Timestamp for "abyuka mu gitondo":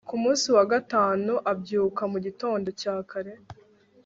1.51-2.67